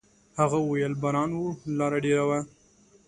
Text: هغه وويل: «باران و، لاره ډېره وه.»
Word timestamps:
هغه 0.39 0.57
وويل: 0.61 0.93
«باران 1.01 1.29
و، 1.33 1.41
لاره 1.77 1.97
ډېره 2.05 2.23
وه.» 2.29 2.39